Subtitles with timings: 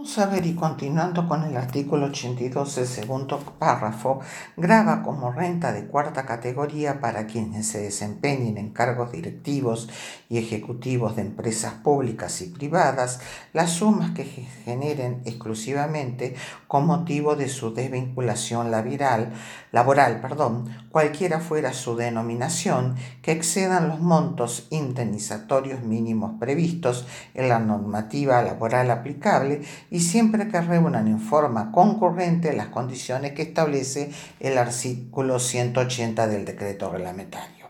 [0.00, 4.20] Vamos a ver y continuando con el artículo 82, el segundo párrafo,
[4.56, 9.90] graba como renta de cuarta categoría para quienes se desempeñen en cargos directivos
[10.30, 13.20] y ejecutivos de empresas públicas y privadas
[13.52, 16.34] las sumas que generen exclusivamente
[16.66, 19.34] con motivo de su desvinculación laboral,
[19.70, 27.58] laboral, perdón, cualquiera fuera su denominación, que excedan los montos indemnizatorios mínimos previstos en la
[27.58, 29.60] normativa laboral aplicable
[29.90, 36.44] y siempre que reúnan en forma concurrente las condiciones que establece el artículo 180 del
[36.44, 37.60] decreto reglamentario.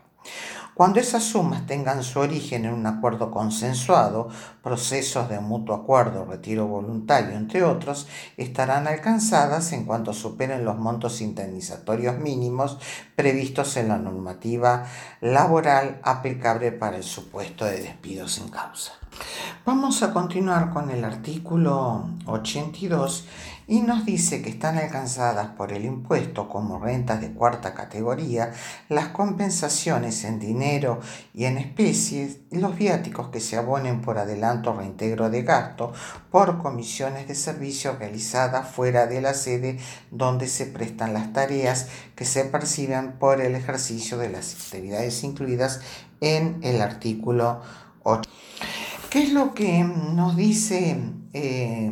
[0.73, 4.29] Cuando esas sumas tengan su origen en un acuerdo consensuado,
[4.63, 11.19] procesos de mutuo acuerdo, retiro voluntario, entre otros, estarán alcanzadas en cuanto superen los montos
[11.21, 12.79] indemnizatorios mínimos
[13.15, 14.85] previstos en la normativa
[15.19, 19.00] laboral aplicable para el supuesto de despido sin causa.
[19.63, 23.27] Vamos a continuar con el artículo 82
[23.67, 28.51] y nos dice que están alcanzadas por el impuesto como rentas de cuarta categoría
[28.89, 30.99] las compensaciones en dinero
[31.35, 35.93] y en especies los viáticos que se abonen por adelanto o reintegro de gasto
[36.31, 39.77] por comisiones de servicio realizadas fuera de la sede
[40.09, 45.81] donde se prestan las tareas que se perciben por el ejercicio de las actividades incluidas
[46.19, 47.61] en el artículo
[48.03, 48.29] 8.
[49.11, 50.95] ¿Qué es lo que nos dice
[51.33, 51.91] eh,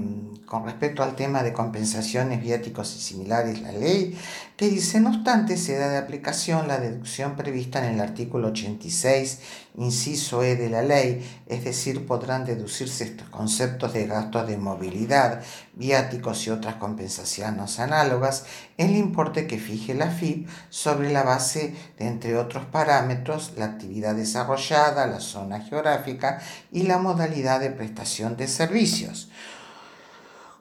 [0.50, 4.20] con respecto al tema de compensaciones, viáticos y similares la ley?
[4.58, 9.40] Que dice, no obstante, se da de aplicación la deducción prevista en el artículo 86,
[9.78, 15.42] inciso E de la ley, es decir, podrán deducirse estos conceptos de gastos de movilidad,
[15.74, 18.46] viáticos y otras compensaciones análogas,
[18.78, 24.16] el importe que fije la FIP sobre la base de, entre otros parámetros, la actividad
[24.16, 29.30] desarrollada, la zona geográfica y la modalidad de prestación de servicios,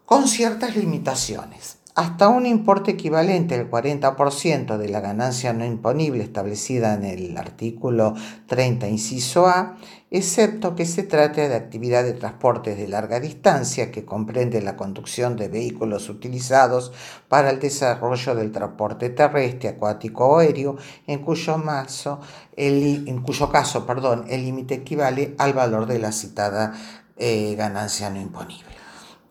[0.08, 1.76] con ciertas limitaciones.
[1.94, 8.14] Hasta un importe equivalente al 40% de la ganancia no imponible establecida en el artículo
[8.46, 9.76] 30, inciso A,
[10.10, 15.36] excepto que se trate de actividad de transporte de larga distancia que comprende la conducción
[15.36, 16.90] de vehículos utilizados
[17.28, 21.62] para el desarrollo del transporte terrestre, acuático o aéreo, en cuyo,
[22.56, 26.72] el, en cuyo caso perdón, el límite equivale al valor de la citada
[27.18, 28.87] eh, ganancia no imponible.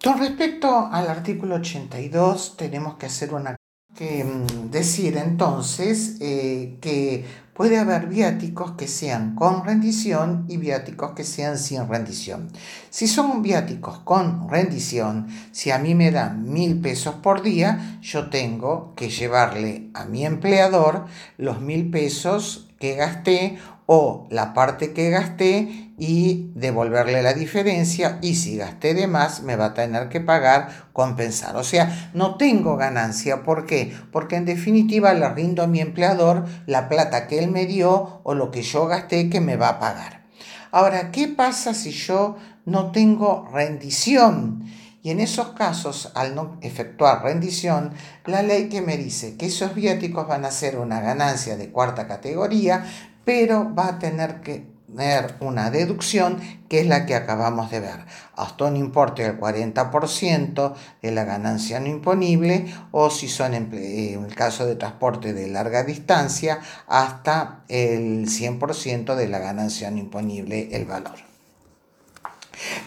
[0.08, 3.58] Con respecto al artículo 82, tenemos que hacer una
[3.94, 11.12] que mm, decir entonces eh, que puede haber viáticos que sean con rendición y viáticos
[11.12, 12.48] que sean sin rendición.
[12.90, 18.30] Si son viáticos con rendición, si a mí me dan mil pesos por día, yo
[18.30, 21.08] tengo que llevarle a mi empleador
[21.38, 23.58] los mil pesos que gasté
[23.88, 29.56] o la parte que gasté y devolverle la diferencia y si gasté de más me
[29.56, 31.56] va a tener que pagar, compensar.
[31.56, 33.44] O sea, no tengo ganancia.
[33.44, 33.98] ¿Por qué?
[34.12, 38.36] Porque en definitiva le rindo a mi empleador la plata que él me dio o
[38.36, 40.28] lo que yo gasté que me va a pagar.
[40.72, 44.66] Ahora, ¿qué pasa si yo no tengo rendición?
[45.02, 47.94] Y en esos casos, al no efectuar rendición,
[48.26, 52.08] la ley que me dice que esos viáticos van a ser una ganancia de cuarta
[52.08, 52.86] categoría,
[53.24, 56.40] pero va a tener que tener una deducción
[56.70, 58.06] que es la que acabamos de ver,
[58.36, 64.36] hasta un importe del 40% de la ganancia no imponible o si son en el
[64.36, 70.86] caso de transporte de larga distancia hasta el 100% de la ganancia no imponible el
[70.86, 71.37] valor.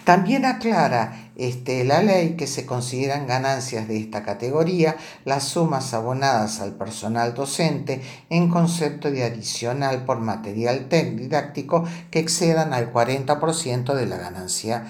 [0.04, 6.60] También aclara este, la ley que se consideran ganancias de esta categoría las sumas abonadas
[6.60, 14.06] al personal docente en concepto de adicional por material didáctico que excedan al 40% de
[14.06, 14.86] la ganancia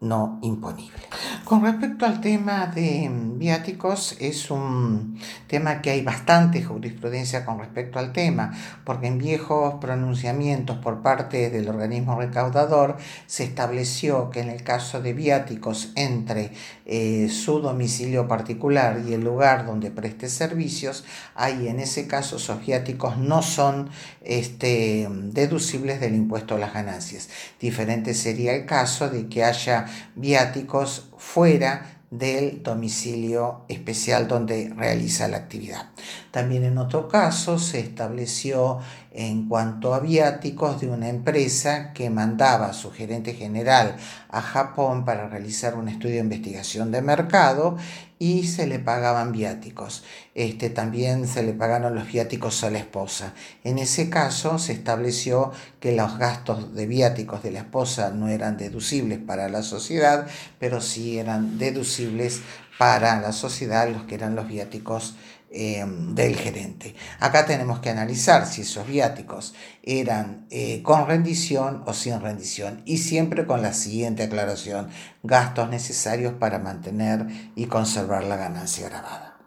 [0.00, 0.98] no imponible.
[1.48, 7.98] Con respecto al tema de viáticos, es un tema que hay bastante jurisprudencia con respecto
[7.98, 8.52] al tema,
[8.84, 15.00] porque en viejos pronunciamientos por parte del organismo recaudador se estableció que en el caso
[15.00, 16.52] de viáticos entre
[16.84, 22.60] eh, su domicilio particular y el lugar donde preste servicios, ahí en ese caso esos
[22.66, 23.88] viáticos no son
[24.20, 27.30] este, deducibles del impuesto a las ganancias.
[27.58, 35.36] Diferente sería el caso de que haya viáticos fuera del domicilio especial donde realiza la
[35.36, 35.90] actividad.
[36.30, 38.78] También en otro caso se estableció
[39.12, 43.96] en cuanto a viáticos de una empresa que mandaba a su gerente general
[44.30, 47.76] a Japón para realizar un estudio de investigación de mercado
[48.18, 50.02] y se le pagaban viáticos.
[50.34, 53.34] Este, también se le pagaron los viáticos a la esposa.
[53.64, 58.56] En ese caso se estableció que los gastos de viáticos de la esposa no eran
[58.56, 60.26] deducibles para la sociedad,
[60.58, 62.40] pero sí eran deducibles
[62.78, 65.16] para la sociedad los que eran los viáticos
[65.50, 66.94] eh, del gerente.
[67.20, 72.98] Acá tenemos que analizar si esos viáticos eran eh, con rendición o sin rendición y
[72.98, 74.88] siempre con la siguiente aclaración,
[75.22, 79.27] gastos necesarios para mantener y conservar la ganancia grabada.